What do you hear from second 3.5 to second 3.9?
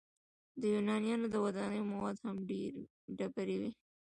وې.